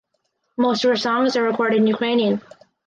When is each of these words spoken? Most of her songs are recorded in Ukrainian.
Most 0.57 0.83
of 0.83 0.89
her 0.89 0.97
songs 0.97 1.35
are 1.35 1.43
recorded 1.43 1.75
in 1.77 1.85
Ukrainian. 1.85 2.41